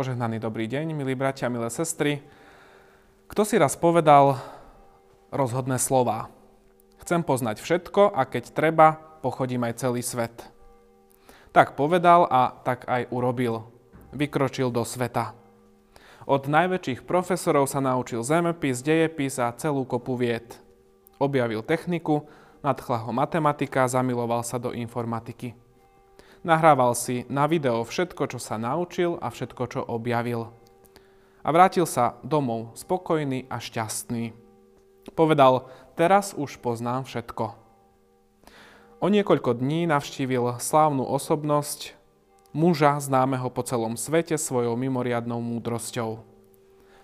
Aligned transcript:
Požehnaný 0.00 0.40
dobrý 0.40 0.64
deň, 0.64 0.96
milí 0.96 1.12
bratia, 1.12 1.52
milé 1.52 1.68
sestry. 1.68 2.24
Kto 3.28 3.44
si 3.44 3.60
raz 3.60 3.76
povedal 3.76 4.40
rozhodné 5.28 5.76
slova? 5.76 6.32
Chcem 7.04 7.20
poznať 7.20 7.60
všetko 7.60 8.08
a 8.08 8.24
keď 8.24 8.48
treba, 8.48 8.96
pochodím 9.20 9.68
aj 9.68 9.76
celý 9.76 10.00
svet. 10.00 10.32
Tak 11.52 11.76
povedal 11.76 12.24
a 12.32 12.48
tak 12.64 12.88
aj 12.88 13.12
urobil. 13.12 13.68
Vykročil 14.16 14.72
do 14.72 14.88
sveta. 14.88 15.36
Od 16.24 16.48
najväčších 16.48 17.04
profesorov 17.04 17.68
sa 17.68 17.84
naučil 17.84 18.24
zemepis, 18.24 18.80
dejepis 18.80 19.36
a 19.36 19.52
celú 19.52 19.84
kopu 19.84 20.16
vied. 20.16 20.48
Objavil 21.20 21.60
techniku, 21.60 22.24
nadchla 22.64 23.04
ho 23.04 23.12
matematika, 23.12 23.84
zamiloval 23.84 24.48
sa 24.48 24.56
do 24.56 24.72
informatiky. 24.72 25.52
Nahrával 26.40 26.96
si 26.96 27.28
na 27.28 27.44
video 27.44 27.84
všetko, 27.84 28.32
čo 28.32 28.38
sa 28.40 28.56
naučil 28.56 29.20
a 29.20 29.28
všetko, 29.28 29.62
čo 29.68 29.80
objavil. 29.84 30.48
A 31.44 31.48
vrátil 31.52 31.84
sa 31.84 32.16
domov 32.24 32.72
spokojný 32.80 33.44
a 33.52 33.60
šťastný. 33.60 34.32
Povedal, 35.12 35.68
teraz 36.00 36.32
už 36.32 36.56
poznám 36.64 37.04
všetko. 37.04 37.60
O 39.04 39.06
niekoľko 39.12 39.60
dní 39.60 39.84
navštívil 39.84 40.56
slávnu 40.56 41.04
osobnosť, 41.04 41.92
muža 42.56 42.96
známeho 43.00 43.52
po 43.52 43.60
celom 43.60 44.00
svete 44.00 44.40
svojou 44.40 44.80
mimoriadnou 44.80 45.44
múdrosťou. 45.44 46.24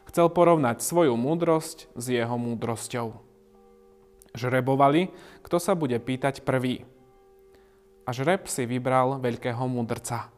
Chcel 0.08 0.26
porovnať 0.32 0.80
svoju 0.80 1.12
múdrosť 1.12 1.92
s 1.92 2.04
jeho 2.08 2.40
múdrosťou. 2.40 3.12
Žrebovali, 4.32 5.12
kto 5.44 5.56
sa 5.60 5.76
bude 5.76 6.00
pýtať 6.00 6.40
prvý– 6.40 6.88
a 8.06 8.14
žreb 8.14 8.46
si 8.46 8.62
vybral 8.64 9.18
veľkého 9.18 9.66
mudrca. 9.66 10.30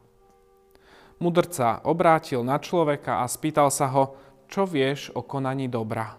Mudrca 1.20 1.84
obrátil 1.84 2.40
na 2.40 2.56
človeka 2.56 3.20
a 3.20 3.28
spýtal 3.28 3.68
sa 3.68 3.92
ho, 3.92 4.16
čo 4.48 4.64
vieš 4.64 5.12
o 5.12 5.20
konaní 5.20 5.68
dobra. 5.68 6.16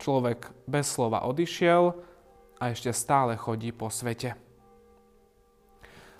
Človek 0.00 0.48
bez 0.64 0.88
slova 0.88 1.28
odišiel 1.28 1.92
a 2.56 2.72
ešte 2.72 2.90
stále 2.96 3.36
chodí 3.36 3.70
po 3.70 3.92
svete. 3.92 4.34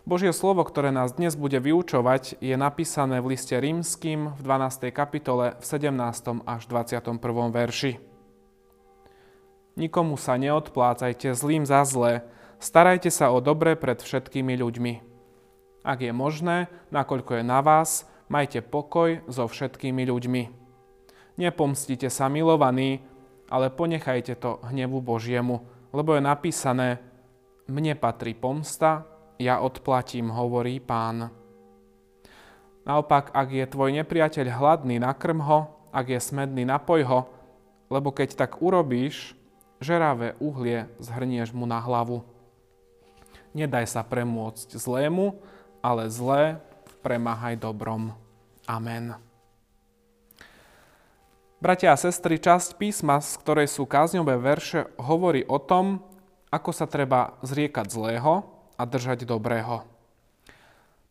Božie 0.03 0.35
slovo, 0.35 0.67
ktoré 0.67 0.91
nás 0.91 1.15
dnes 1.15 1.39
bude 1.39 1.63
vyučovať, 1.63 2.43
je 2.43 2.59
napísané 2.59 3.23
v 3.23 3.39
liste 3.39 3.55
rímským 3.55 4.35
v 4.35 4.41
12. 4.43 4.91
kapitole 4.91 5.55
v 5.63 5.65
17. 5.65 6.43
až 6.43 6.63
21. 6.67 7.23
verši. 7.55 8.03
Nikomu 9.79 10.19
sa 10.19 10.35
neodplácajte 10.35 11.31
zlým 11.39 11.63
za 11.63 11.87
zlé, 11.87 12.27
Starajte 12.63 13.11
sa 13.11 13.35
o 13.35 13.43
dobre 13.43 13.75
pred 13.75 13.99
všetkými 13.99 14.55
ľuďmi. 14.55 14.93
Ak 15.83 15.99
je 15.99 16.15
možné, 16.15 16.71
nakoľko 16.95 17.43
je 17.43 17.45
na 17.45 17.59
vás, 17.59 18.07
majte 18.31 18.63
pokoj 18.63 19.19
so 19.27 19.51
všetkými 19.51 20.07
ľuďmi. 20.07 20.43
Nepomstite 21.43 22.07
sa 22.07 22.31
milovaní, 22.31 23.03
ale 23.51 23.67
ponechajte 23.67 24.39
to 24.39 24.63
hnevu 24.71 25.03
Božiemu, 25.03 25.67
lebo 25.91 26.15
je 26.15 26.23
napísané, 26.23 27.03
mne 27.67 27.99
patrí 27.99 28.31
pomsta, 28.31 29.11
ja 29.43 29.59
odplatím, 29.59 30.31
hovorí 30.31 30.79
pán. 30.79 31.35
Naopak, 32.87 33.35
ak 33.35 33.59
je 33.59 33.67
tvoj 33.67 33.91
nepriateľ 33.91 34.47
hladný, 34.55 35.03
nakrm 35.03 35.43
ho, 35.43 35.91
ak 35.91 36.15
je 36.15 36.21
smedný, 36.23 36.63
napoj 36.63 37.03
ho, 37.11 37.21
lebo 37.91 38.15
keď 38.15 38.39
tak 38.39 38.63
urobíš, 38.63 39.35
žeravé 39.83 40.39
uhlie 40.39 40.87
zhrnieš 41.03 41.51
mu 41.51 41.67
na 41.67 41.83
hlavu. 41.83 42.32
Nedaj 43.53 43.85
sa 43.89 44.01
premôcť 44.01 44.81
zlému, 44.81 45.37
ale 45.85 46.09
zlé 46.09 46.61
premáhaj 47.05 47.61
dobrom. 47.61 48.17
Amen. 48.65 49.19
Bratia 51.63 51.95
a 51.95 52.01
sestry, 52.01 52.43
časť 52.43 52.75
písma, 52.75 53.23
z 53.23 53.39
ktorej 53.39 53.71
sú 53.71 53.87
kázňové 53.87 54.35
verše, 54.35 54.91
hovorí 54.99 55.47
o 55.47 55.63
tom, 55.63 56.03
ako 56.51 56.71
sa 56.75 56.91
treba 56.91 57.39
zriekať 57.47 57.87
zlého 57.87 58.43
a 58.75 58.83
držať 58.83 59.23
dobrého. 59.29 59.87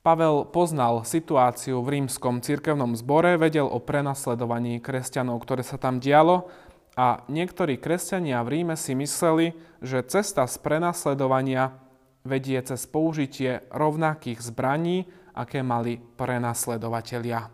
Pavel 0.02 0.50
poznal 0.50 1.06
situáciu 1.06 1.80
v 1.86 2.02
rímskom 2.02 2.42
cirkevnom 2.42 2.98
zbore, 2.98 3.38
vedel 3.38 3.70
o 3.70 3.78
prenasledovaní 3.78 4.82
kresťanov, 4.82 5.40
ktoré 5.46 5.62
sa 5.62 5.78
tam 5.78 6.02
dialo 6.02 6.50
a 6.98 7.24
niektorí 7.30 7.78
kresťania 7.78 8.42
v 8.44 8.60
Ríme 8.60 8.76
si 8.76 8.98
mysleli, 8.98 9.54
že 9.80 10.04
cesta 10.04 10.44
z 10.50 10.58
prenasledovania 10.60 11.78
vedie 12.24 12.60
cez 12.62 12.86
použitie 12.86 13.66
rovnakých 13.74 14.40
zbraní, 14.42 15.10
aké 15.34 15.64
mali 15.64 15.98
prenasledovatelia. 15.98 17.50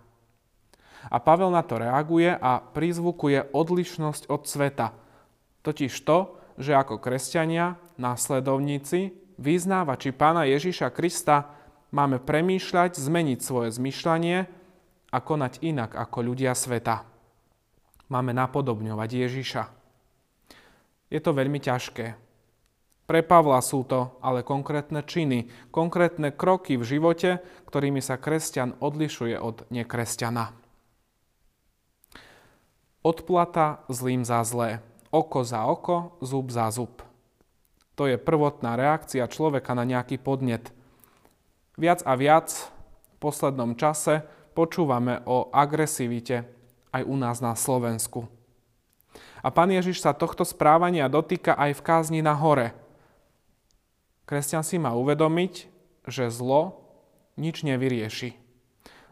A 1.07 1.17
Pavel 1.23 1.53
na 1.53 1.63
to 1.63 1.79
reaguje 1.79 2.35
a 2.35 2.59
prizvukuje 2.59 3.53
odlišnosť 3.55 4.27
od 4.27 4.41
sveta. 4.43 4.87
Totiž 5.63 5.93
to, 6.03 6.35
že 6.57 6.73
ako 6.73 6.99
kresťania, 6.99 7.77
následovníci, 7.95 9.13
vyznávači 9.37 10.11
pána 10.11 10.43
Ježiša 10.49 10.91
Krista 10.91 11.53
máme 11.93 12.19
premýšľať, 12.19 12.97
zmeniť 12.97 13.39
svoje 13.39 13.69
zmyšľanie 13.77 14.37
a 15.13 15.17
konať 15.21 15.63
inak 15.63 15.95
ako 15.95 16.17
ľudia 16.33 16.51
sveta. 16.57 17.07
Máme 18.11 18.35
napodobňovať 18.35 19.09
Ježiša. 19.27 19.63
Je 21.07 21.19
to 21.23 21.31
veľmi 21.31 21.59
ťažké, 21.63 22.26
pre 23.07 23.23
Pavla 23.23 23.63
sú 23.63 23.87
to 23.87 24.19
ale 24.19 24.43
konkrétne 24.43 24.99
činy, 24.99 25.47
konkrétne 25.71 26.35
kroky 26.35 26.75
v 26.75 26.83
živote, 26.83 27.39
ktorými 27.63 28.03
sa 28.03 28.19
kresťan 28.19 28.75
odlišuje 28.83 29.39
od 29.39 29.63
nekresťana. 29.71 30.51
Odplata 33.07 33.87
zlým 33.87 34.27
za 34.27 34.43
zlé. 34.43 34.83
Oko 35.07 35.47
za 35.47 35.63
oko, 35.71 36.19
zub 36.19 36.51
za 36.51 36.67
zub. 36.67 36.99
To 37.95 38.11
je 38.11 38.19
prvotná 38.19 38.75
reakcia 38.75 39.23
človeka 39.31 39.71
na 39.71 39.87
nejaký 39.87 40.19
podnet. 40.19 40.75
Viac 41.79 42.03
a 42.03 42.11
viac 42.19 42.51
v 42.51 43.17
poslednom 43.23 43.79
čase 43.79 44.27
počúvame 44.51 45.23
o 45.23 45.47
agresivite 45.55 46.43
aj 46.91 47.07
u 47.07 47.15
nás 47.15 47.39
na 47.39 47.55
Slovensku. 47.55 48.27
A 49.39 49.47
pán 49.47 49.71
Ježiš 49.71 50.03
sa 50.03 50.11
tohto 50.11 50.43
správania 50.43 51.07
dotýka 51.07 51.55
aj 51.55 51.71
v 51.79 51.85
kázni 51.87 52.19
na 52.19 52.35
hore– 52.35 52.75
Kresťan 54.27 54.59
si 54.67 54.75
má 54.75 54.91
uvedomiť, 54.91 55.71
že 56.03 56.27
zlo 56.27 56.83
nič 57.39 57.63
nevyrieši. 57.63 58.35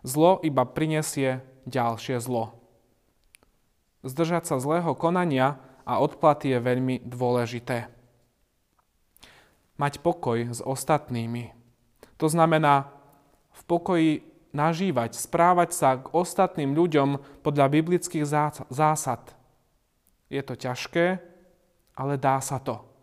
Zlo 0.03 0.43
iba 0.43 0.67
prinesie 0.67 1.39
ďalšie 1.63 2.19
zlo. 2.19 2.59
Zdržať 4.03 4.51
sa 4.51 4.59
zlého 4.59 4.91
konania 4.91 5.55
a 5.87 6.03
odplaty 6.03 6.51
je 6.51 6.59
veľmi 6.59 6.95
dôležité. 7.07 7.87
Mať 9.79 10.03
pokoj 10.03 10.51
s 10.51 10.59
ostatnými. 10.59 11.55
To 12.19 12.27
znamená 12.27 12.91
v 13.55 13.61
pokoji 13.71 14.11
nažívať, 14.51 15.15
správať 15.15 15.69
sa 15.71 15.89
k 15.95 16.11
ostatným 16.11 16.75
ľuďom 16.75 17.39
podľa 17.39 17.71
biblických 17.71 18.27
zásad. 18.67 19.31
Je 20.27 20.43
to 20.43 20.59
ťažké, 20.59 21.23
ale 21.95 22.19
dá 22.19 22.43
sa 22.43 22.59
to 22.59 22.94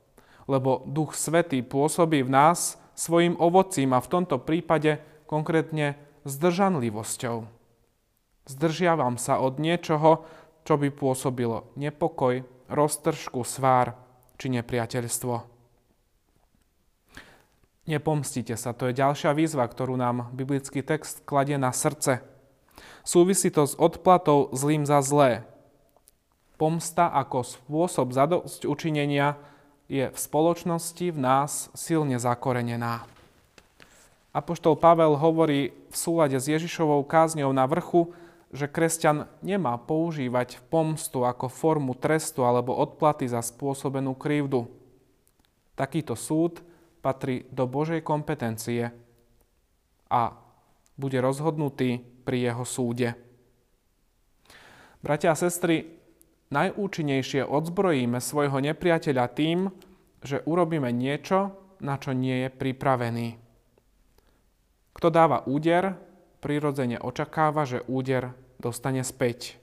lebo 0.53 0.85
Duch 0.85 1.17
Svetý 1.17 1.65
pôsobí 1.65 2.21
v 2.21 2.29
nás 2.29 2.77
svojim 2.93 3.41
ovocím 3.41 3.97
a 3.97 4.05
v 4.05 4.11
tomto 4.13 4.37
prípade 4.37 5.01
konkrétne 5.25 5.97
zdržanlivosťou. 6.29 7.49
Zdržiavam 8.45 9.17
sa 9.17 9.41
od 9.41 9.57
niečoho, 9.57 10.29
čo 10.69 10.77
by 10.77 10.93
pôsobilo 10.93 11.73
nepokoj, 11.81 12.45
roztržku, 12.69 13.41
svár 13.49 13.97
či 14.37 14.53
nepriateľstvo. 14.53 15.49
Nepomstite 17.83 18.55
sa, 18.55 18.71
to 18.71 18.93
je 18.93 18.99
ďalšia 18.99 19.35
výzva, 19.35 19.67
ktorú 19.67 19.99
nám 19.99 20.31
biblický 20.31 20.87
text 20.87 21.27
kladie 21.27 21.59
na 21.59 21.75
srdce. 21.75 22.23
Súvisí 23.03 23.51
to 23.51 23.67
s 23.67 23.75
odplatou 23.75 24.55
zlým 24.55 24.87
za 24.87 25.03
zlé. 25.03 25.43
Pomsta 26.55 27.11
ako 27.11 27.43
spôsob 27.43 28.15
zadosť 28.15 28.71
učinenia 28.71 29.35
je 29.93 30.09
v 30.09 30.17
spoločnosti 30.17 31.05
v 31.13 31.19
nás 31.21 31.69
silne 31.77 32.17
zakorenená. 32.17 33.05
Apoštol 34.33 34.81
Pavel 34.81 35.21
hovorí 35.21 35.77
v 35.93 35.97
súlade 35.97 36.41
s 36.41 36.49
Ježišovou 36.49 37.05
kázňou 37.05 37.53
na 37.53 37.69
vrchu, 37.69 38.17
že 38.49 38.73
kresťan 38.73 39.29
nemá 39.45 39.77
používať 39.77 40.65
pomstu 40.73 41.29
ako 41.29 41.53
formu 41.53 41.93
trestu 41.93 42.41
alebo 42.41 42.73
odplaty 42.73 43.29
za 43.29 43.45
spôsobenú 43.45 44.17
krivdu. 44.17 44.65
Takýto 45.77 46.17
súd 46.17 46.65
patrí 47.05 47.45
do 47.53 47.69
Božej 47.69 48.01
kompetencie 48.01 48.89
a 50.09 50.23
bude 50.97 51.21
rozhodnutý 51.21 52.01
pri 52.25 52.49
jeho 52.49 52.65
súde. 52.65 53.13
Bratia 55.05 55.33
a 55.33 55.37
sestry, 55.37 56.01
najúčinnejšie 56.53 57.49
odzbrojíme 57.49 58.21
svojho 58.21 58.61
nepriateľa 58.61 59.27
tým, 59.33 59.73
že 60.21 60.45
urobíme 60.45 60.93
niečo, 60.93 61.57
na 61.83 61.99
čo 61.99 62.15
nie 62.15 62.47
je 62.47 62.49
pripravený. 62.53 63.29
Kto 64.93 65.09
dáva 65.09 65.43
úder, 65.49 65.97
prirodzene 66.45 67.01
očakáva, 67.01 67.65
že 67.67 67.83
úder 67.89 68.37
dostane 68.61 69.03
späť. 69.03 69.59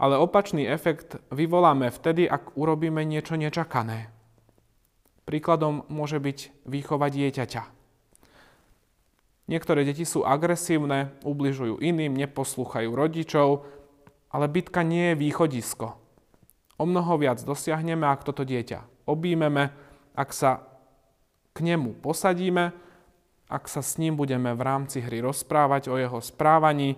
Ale 0.00 0.16
opačný 0.16 0.64
efekt 0.64 1.20
vyvoláme 1.28 1.92
vtedy, 1.92 2.24
ak 2.24 2.56
urobíme 2.56 3.04
niečo 3.04 3.36
nečakané. 3.36 4.08
Príkladom 5.28 5.84
môže 5.92 6.16
byť 6.16 6.64
výchova 6.64 7.12
dieťaťa. 7.12 7.62
Niektoré 9.50 9.84
deti 9.84 10.06
sú 10.06 10.24
agresívne, 10.24 11.12
ubližujú 11.26 11.82
iným, 11.82 12.14
neposlúchajú 12.14 12.88
rodičov, 12.94 13.68
ale 14.32 14.48
bitka 14.48 14.80
nie 14.82 15.12
je 15.12 15.20
východisko. 15.20 15.94
O 16.80 16.84
mnoho 16.88 17.20
viac 17.20 17.38
dosiahneme, 17.44 18.08
ak 18.08 18.24
toto 18.24 18.42
dieťa 18.42 18.92
objímeme, 19.06 19.70
ak 20.14 20.30
sa 20.32 20.62
k 21.52 21.58
nemu 21.60 22.00
posadíme, 22.00 22.72
ak 23.52 23.64
sa 23.68 23.84
s 23.84 24.00
ním 24.00 24.16
budeme 24.16 24.56
v 24.56 24.62
rámci 24.64 25.04
hry 25.04 25.20
rozprávať 25.20 25.92
o 25.92 26.00
jeho 26.00 26.18
správaní 26.24 26.96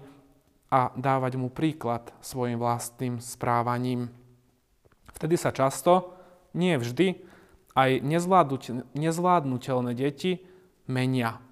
a 0.70 0.94
dávať 0.94 1.34
mu 1.34 1.50
príklad 1.50 2.14
svojim 2.22 2.58
vlastným 2.62 3.18
správaním. 3.18 4.10
Vtedy 5.14 5.34
sa 5.34 5.50
často, 5.50 6.14
nie 6.54 6.78
vždy, 6.78 7.18
aj 7.74 8.06
nezvládnutelné 8.94 9.92
deti 9.98 10.46
menia. 10.86 11.42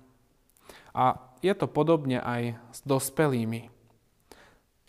A 0.95 1.19
je 1.43 1.51
to 1.59 1.67
podobne 1.67 2.23
aj 2.23 2.55
s 2.71 2.79
dospelými. 2.87 3.72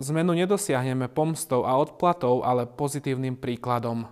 Zmenu 0.04 0.36
nedosiahneme 0.36 1.08
pomstou 1.08 1.64
a 1.64 1.80
odplatou, 1.80 2.44
ale 2.44 2.68
pozitívnym 2.68 3.40
príkladom. 3.40 4.12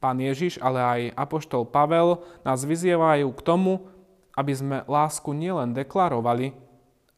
Pán 0.00 0.16
Ježiš, 0.16 0.56
ale 0.64 0.80
aj 0.80 1.00
Apoštol 1.20 1.68
Pavel 1.68 2.24
nás 2.40 2.64
vyzývajú 2.64 3.28
k 3.36 3.44
tomu, 3.44 3.84
aby 4.32 4.56
sme 4.56 4.76
lásku 4.88 5.36
nielen 5.36 5.76
deklarovali, 5.76 6.56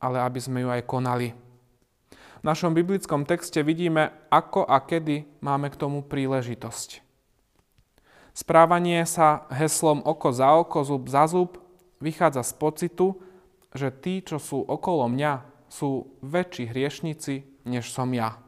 ale 0.03 0.19
aby 0.19 0.41
sme 0.43 0.67
ju 0.67 0.69
aj 0.75 0.83
konali. 0.83 1.39
V 2.43 2.45
našom 2.51 2.75
biblickom 2.75 3.23
texte 3.23 3.63
vidíme, 3.63 4.11
ako 4.27 4.67
a 4.67 4.83
kedy 4.83 5.39
máme 5.39 5.71
k 5.71 5.79
tomu 5.79 6.03
príležitosť. 6.03 6.99
Správanie 8.35 9.07
sa 9.07 9.47
heslom 9.55 10.03
oko 10.03 10.35
za 10.35 10.51
oko, 10.59 10.83
zub 10.83 11.07
za 11.07 11.31
zub 11.31 11.63
vychádza 12.03 12.43
z 12.43 12.53
pocitu, 12.59 13.07
že 13.71 13.95
tí, 13.95 14.19
čo 14.27 14.43
sú 14.43 14.67
okolo 14.67 15.07
mňa, 15.07 15.47
sú 15.71 16.19
väčší 16.27 16.75
hriešnici, 16.75 17.52
než 17.67 17.91
som 17.91 18.11
ja. 18.15 18.39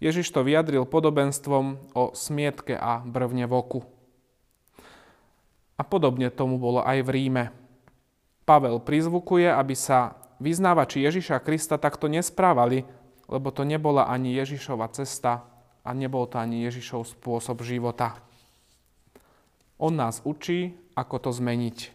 Ježiš 0.00 0.32
to 0.32 0.44
vyjadril 0.44 0.84
podobenstvom 0.84 1.92
o 1.96 2.12
smietke 2.12 2.76
a 2.76 3.00
brvne 3.04 3.48
v 3.48 3.52
oku. 3.56 3.80
A 5.76 5.82
podobne 5.84 6.32
tomu 6.32 6.56
bolo 6.56 6.80
aj 6.80 7.04
v 7.04 7.08
Ríme. 7.12 7.44
Pavel 8.48 8.80
prizvukuje, 8.80 9.48
aby 9.48 9.76
sa 9.76 10.16
vyznávači 10.40 11.04
Ježiša 11.04 11.42
Krista 11.44 11.76
takto 11.76 12.08
nesprávali, 12.08 12.88
lebo 13.28 13.52
to 13.52 13.66
nebola 13.66 14.08
ani 14.08 14.36
Ježišova 14.38 14.88
cesta 14.94 15.44
a 15.84 15.90
nebol 15.92 16.24
to 16.30 16.40
ani 16.40 16.64
Ježišov 16.64 17.16
spôsob 17.16 17.60
života. 17.66 18.16
On 19.76 19.92
nás 19.92 20.24
učí, 20.24 20.72
ako 20.96 21.28
to 21.28 21.30
zmeniť. 21.36 21.92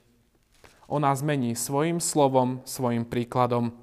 On 0.92 1.02
nás 1.02 1.26
mení 1.26 1.58
svojim 1.58 1.98
slovom, 1.98 2.62
svojim 2.68 3.08
príkladom. 3.08 3.74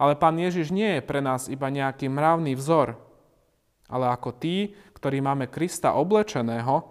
Ale 0.00 0.16
pán 0.16 0.40
Ježiš 0.40 0.72
nie 0.72 0.96
je 0.96 1.02
pre 1.04 1.20
nás 1.20 1.52
iba 1.52 1.68
nejaký 1.68 2.08
mravný 2.08 2.56
vzor, 2.56 2.96
ale 3.84 4.08
ako 4.08 4.32
tí, 4.32 4.72
ktorí 4.96 5.20
máme 5.20 5.52
Krista 5.52 5.92
oblečeného, 5.92 6.88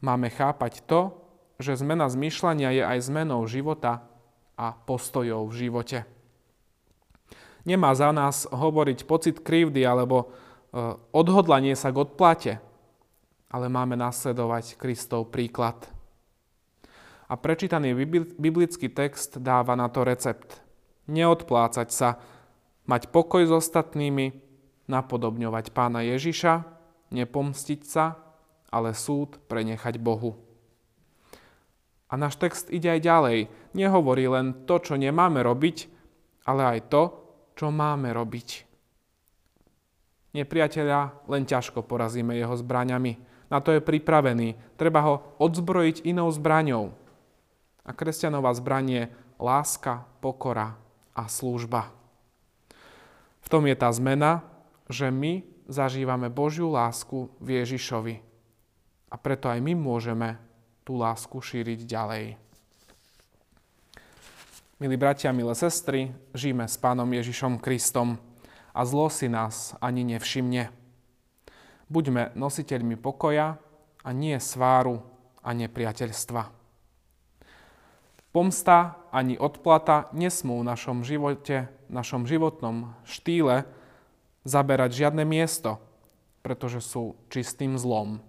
máme 0.00 0.32
chápať 0.32 0.80
to, 0.88 1.12
že 1.60 1.84
zmena 1.84 2.08
zmýšľania 2.08 2.72
je 2.72 2.82
aj 2.88 2.98
zmenou 3.12 3.44
života 3.44 4.08
a 4.56 4.72
postojov 4.72 5.52
v 5.52 5.68
živote. 5.68 5.98
Nemá 7.68 7.92
za 7.92 8.08
nás 8.08 8.48
hovoriť 8.48 9.04
pocit 9.04 9.44
krivdy 9.44 9.84
alebo 9.84 10.24
e, 10.24 10.26
odhodlanie 11.12 11.76
sa 11.76 11.92
k 11.92 12.00
odplate, 12.00 12.52
ale 13.52 13.68
máme 13.68 14.00
nasledovať 14.00 14.80
Kristov 14.80 15.28
príklad. 15.28 15.76
A 17.28 17.36
prečítaný 17.36 17.92
biblický 18.40 18.88
text 18.88 19.36
dáva 19.36 19.76
na 19.76 19.92
to 19.92 20.08
recept. 20.08 20.69
Neodplácať 21.10 21.88
sa, 21.90 22.22
mať 22.86 23.10
pokoj 23.10 23.42
s 23.42 23.50
ostatnými, 23.50 24.30
napodobňovať 24.86 25.74
pána 25.74 26.06
Ježiša, 26.06 26.62
nepomstiť 27.10 27.80
sa, 27.82 28.14
ale 28.70 28.94
súd 28.94 29.42
prenechať 29.50 29.98
Bohu. 29.98 30.38
A 32.10 32.18
náš 32.18 32.38
text 32.38 32.70
ide 32.70 32.90
aj 32.90 33.06
ďalej. 33.06 33.38
Nehovorí 33.74 34.26
len 34.26 34.66
to, 34.66 34.82
čo 34.82 34.94
nemáme 34.98 35.42
robiť, 35.42 35.86
ale 36.46 36.78
aj 36.78 36.80
to, 36.90 37.02
čo 37.54 37.70
máme 37.70 38.10
robiť. 38.10 38.66
Nepriateľa 40.34 41.26
len 41.26 41.42
ťažko 41.46 41.86
porazíme 41.86 42.38
jeho 42.38 42.54
zbraňami. 42.54 43.18
Na 43.50 43.58
to 43.58 43.74
je 43.74 43.82
pripravený. 43.82 44.78
Treba 44.78 45.02
ho 45.02 45.14
odzbrojiť 45.42 46.06
inou 46.06 46.30
zbraňou. 46.30 46.94
A 47.82 47.90
kresťanová 47.90 48.54
zbraň 48.54 48.86
je 48.86 49.02
láska, 49.42 50.06
pokora 50.22 50.79
a 51.14 51.26
služba. 51.26 51.90
V 53.40 53.48
tom 53.48 53.66
je 53.66 53.74
tá 53.74 53.90
zmena, 53.90 54.46
že 54.90 55.10
my 55.10 55.42
zažívame 55.70 56.30
Božiu 56.30 56.70
lásku 56.70 57.30
v 57.38 57.62
Ježišovi. 57.62 58.14
A 59.10 59.14
preto 59.18 59.50
aj 59.50 59.58
my 59.62 59.74
môžeme 59.74 60.38
tú 60.86 60.98
lásku 60.98 61.34
šíriť 61.34 61.86
ďalej. 61.86 62.24
Milí 64.80 64.96
bratia, 64.96 65.34
milé 65.34 65.52
sestry, 65.52 66.08
žijeme 66.32 66.64
s 66.64 66.80
Pánom 66.80 67.06
Ježišom 67.06 67.60
Kristom 67.60 68.16
a 68.72 68.80
zlo 68.88 69.12
si 69.12 69.28
nás 69.28 69.76
ani 69.82 70.08
nevšimne. 70.08 70.72
Buďme 71.90 72.32
nositeľmi 72.38 72.96
pokoja 72.96 73.60
a 74.00 74.10
nie 74.14 74.38
sváru 74.40 75.02
a 75.42 75.52
nepriateľstva. 75.52 76.59
Pomsta 78.30 78.94
ani 79.10 79.34
odplata 79.34 80.06
nesmú 80.14 80.62
v 80.62 80.70
našom 80.70 81.02
živote, 81.02 81.66
v 81.90 81.92
našom 81.92 82.30
životnom 82.30 82.94
štýle 83.02 83.66
zaberať 84.46 85.02
žiadne 85.02 85.26
miesto, 85.26 85.82
pretože 86.46 86.78
sú 86.78 87.18
čistým 87.26 87.74
zlom. 87.74 88.22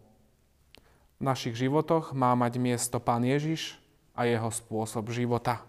V 1.22 1.24
našich 1.24 1.54
životoch 1.54 2.18
má 2.18 2.34
mať 2.34 2.58
miesto 2.58 2.98
Pán 2.98 3.22
Ježiš 3.22 3.78
a 4.18 4.26
jeho 4.26 4.50
spôsob 4.50 5.14
života. 5.14 5.62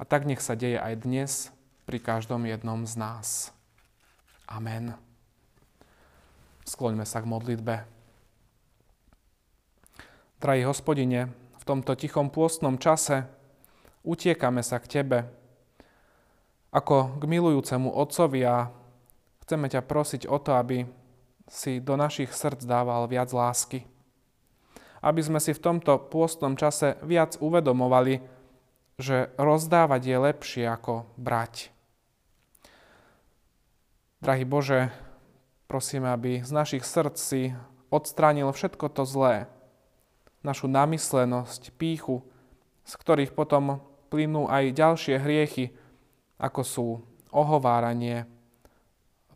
A 0.00 0.08
tak 0.08 0.24
nech 0.24 0.40
sa 0.40 0.56
deje 0.56 0.80
aj 0.80 1.04
dnes 1.04 1.30
pri 1.84 2.00
každom 2.00 2.48
jednom 2.48 2.88
z 2.88 2.96
nás. 2.96 3.52
Amen. 4.48 4.96
Skloňme 6.64 7.04
sa 7.04 7.20
k 7.20 7.28
modlitbe. 7.28 7.84
Drahý 10.40 10.64
hospodine, 10.64 11.28
tomto 11.70 11.94
tichom 11.94 12.34
pôstnom 12.34 12.74
čase 12.82 13.30
utiekame 14.02 14.66
sa 14.66 14.82
k 14.82 14.98
Tebe, 14.98 15.30
ako 16.74 17.18
k 17.18 17.22
milujúcemu 17.30 17.94
Otcovi 17.94 18.42
a 18.42 18.74
Chceme 19.50 19.66
ťa 19.66 19.82
prosiť 19.82 20.30
o 20.30 20.38
to, 20.38 20.54
aby 20.54 20.86
si 21.50 21.82
do 21.82 21.98
našich 21.98 22.30
srdc 22.30 22.62
dával 22.70 23.10
viac 23.10 23.34
lásky. 23.34 23.82
Aby 25.02 25.26
sme 25.26 25.42
si 25.42 25.50
v 25.50 25.58
tomto 25.58 25.98
pôstnom 26.06 26.54
čase 26.54 26.94
viac 27.02 27.34
uvedomovali, 27.42 28.22
že 28.94 29.34
rozdávať 29.34 30.02
je 30.06 30.16
lepšie 30.22 30.64
ako 30.70 31.02
brať. 31.18 31.74
Drahý 34.22 34.46
Bože, 34.46 34.94
prosíme, 35.66 36.14
aby 36.14 36.46
z 36.46 36.50
našich 36.54 36.86
srdc 36.86 37.50
odstránil 37.90 38.54
všetko 38.54 38.86
to 38.94 39.02
zlé, 39.02 39.50
našu 40.40 40.66
namyslenosť, 40.68 41.76
píchu, 41.76 42.24
z 42.84 42.92
ktorých 42.96 43.36
potom 43.36 43.80
plynú 44.08 44.48
aj 44.48 44.74
ďalšie 44.74 45.16
hriechy, 45.20 45.70
ako 46.40 46.60
sú 46.64 46.86
ohováranie, 47.30 48.26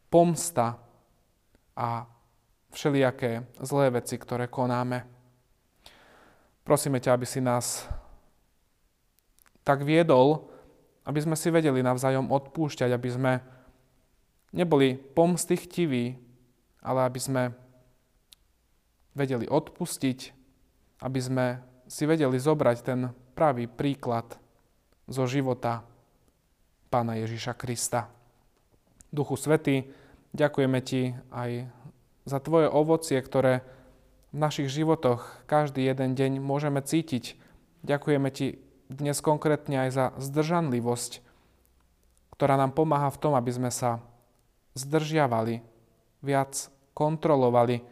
pomsta 0.08 0.80
a 1.76 2.06
všelijaké 2.74 3.46
zlé 3.62 3.94
veci, 3.94 4.18
ktoré 4.18 4.50
konáme. 4.50 5.06
Prosíme 6.66 6.98
ťa, 6.98 7.14
aby 7.14 7.26
si 7.28 7.38
nás 7.44 7.86
tak 9.62 9.84
viedol, 9.86 10.48
aby 11.04 11.20
sme 11.20 11.36
si 11.36 11.52
vedeli 11.52 11.84
navzájom 11.84 12.32
odpúšťať, 12.32 12.90
aby 12.90 13.08
sme 13.12 13.32
neboli 14.50 14.96
pomsty 14.96 15.60
chtiví, 15.60 16.16
ale 16.80 17.00
aby 17.04 17.20
sme 17.20 17.42
vedeli 19.12 19.46
odpustiť, 19.46 20.43
aby 21.02 21.20
sme 21.22 21.46
si 21.88 22.04
vedeli 22.06 22.36
zobrať 22.38 22.76
ten 22.82 23.10
pravý 23.34 23.66
príklad 23.66 24.38
zo 25.10 25.26
života 25.26 25.82
Pána 26.88 27.18
Ježiša 27.18 27.58
Krista. 27.58 28.06
Duchu 29.10 29.34
Svety, 29.34 30.04
Ďakujeme 30.34 30.82
Ti 30.82 31.14
aj 31.30 31.70
za 32.26 32.38
Tvoje 32.42 32.66
ovocie, 32.66 33.22
ktoré 33.22 33.62
v 34.34 34.42
našich 34.42 34.66
životoch 34.66 35.46
každý 35.46 35.86
jeden 35.86 36.18
deň 36.18 36.42
môžeme 36.42 36.82
cítiť. 36.82 37.38
Ďakujeme 37.86 38.34
Ti 38.34 38.58
dnes 38.90 39.22
konkrétne 39.22 39.86
aj 39.86 39.90
za 39.94 40.06
zdržanlivosť, 40.18 41.22
ktorá 42.34 42.58
nám 42.58 42.74
pomáha 42.74 43.14
v 43.14 43.20
tom, 43.22 43.38
aby 43.38 43.54
sme 43.54 43.70
sa 43.70 44.02
zdržiavali, 44.74 45.62
viac 46.18 46.66
kontrolovali 46.98 47.86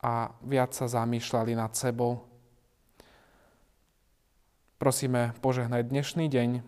a 0.00 0.32
viac 0.40 0.72
sa 0.72 0.88
zamýšľali 0.88 1.52
nad 1.52 1.72
sebou. 1.76 2.24
Prosíme, 4.80 5.36
požehnaj 5.44 5.92
dnešný 5.92 6.32
deň 6.32 6.64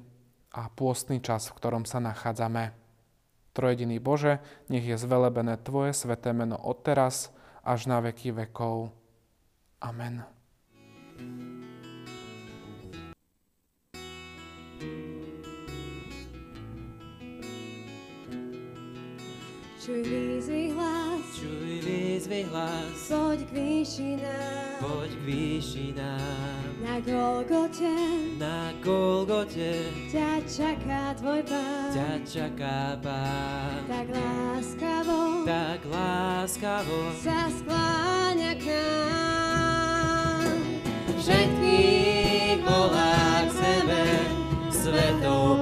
a 0.53 0.69
pôstny 0.69 1.25
čas, 1.25 1.49
v 1.49 1.57
ktorom 1.57 1.89
sa 1.89 1.97
nachádzame. 1.97 2.77
Trojediný 3.57 3.97
Bože, 4.01 4.41
nech 4.69 4.85
je 4.85 5.01
zvelebené 5.01 5.57
Tvoje 5.61 5.97
sveté 5.97 6.37
meno 6.37 6.61
odteraz 6.61 7.33
až 7.65 7.89
na 7.89 8.05
veky 8.05 8.37
vekov. 8.37 8.93
Amen. 9.81 10.25
Čuj 19.83 19.99
výzvy 20.07 20.79
hlas, 20.79 21.25
Čuj 21.35 21.59
výzvy 21.59 22.02
hlas, 22.31 23.09
poď 23.09 23.39
k 23.47 23.51
výšinám, 23.53 24.79
poď 24.81 25.11
k 25.11 25.23
výšinám. 25.27 26.63
na 26.83 26.97
Golgote 27.03 27.95
Na 28.39 28.71
Golgote 28.83 29.91
ťa 30.11 30.43
čaká 30.47 31.15
tvoj 31.19 31.43
pán. 31.47 31.91
ťa 31.95 32.11
čaká 32.27 32.99
Pán. 33.03 33.83
Tak 33.91 34.07
láskavo 34.11 35.47
Tak 35.47 35.81
láskavo 35.91 37.01
sa 37.19 37.51
skláňa 37.51 38.53
k 38.59 38.65
nám. 38.71 40.59
Všetkých 41.23 42.59
volá 42.67 43.47
k 43.47 43.51
sebe, 43.55 44.03
svetou 44.75 45.62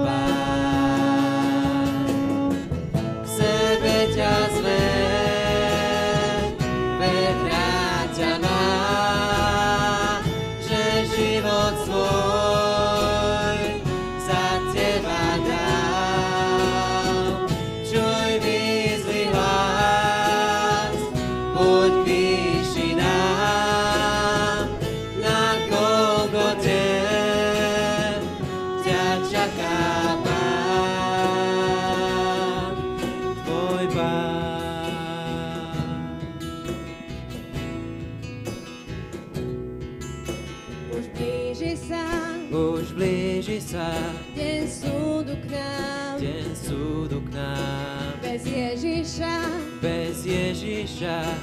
Ježiša, 51.01 51.40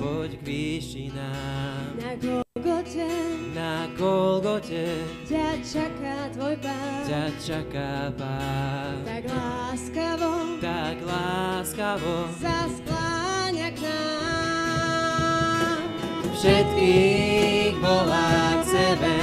poď 0.00 0.40
k 0.40 0.42
výšinám. 0.48 1.92
Na 2.00 2.12
Golgote 2.16 3.12
Na 3.52 3.84
Golgote 4.00 5.04
ťa 5.28 5.60
čaká 5.60 6.32
tvoj 6.32 6.56
pán. 6.64 7.04
ťa 7.04 7.24
čaká 7.36 8.08
Pán. 8.16 9.04
Tak 9.04 9.28
láskavo 9.28 10.56
Tak 10.64 10.96
láskavo 11.04 12.32
sa 12.40 12.64
skláňa 12.64 13.68
k 13.76 13.78
nám. 13.84 15.84
všetkých 16.32 17.76
volá 17.84 18.64
k 18.64 18.72
sebe 18.72 19.16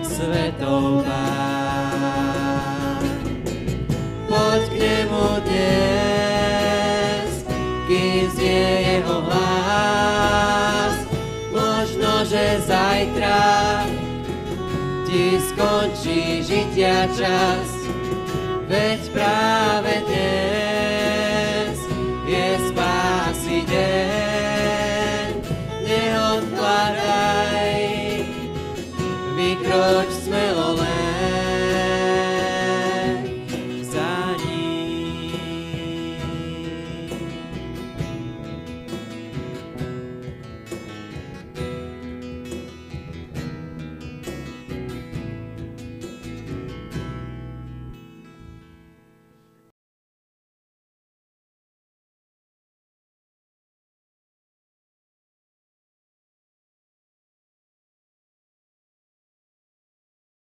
svetou 0.00 1.04
Pán. 1.04 3.04
Poď 4.24 4.62
k 4.72 4.74
nemu 4.80 5.26
dnes, 5.44 7.32
kým 7.86 8.24
znie 8.32 8.64
jeho 8.98 9.20
hlas. 9.20 9.43
ti 15.14 15.38
skončí 15.38 16.42
žitia 16.42 17.06
čas, 17.14 17.70
veď 18.66 19.00
práve 19.14 20.02
dnes. 20.10 20.73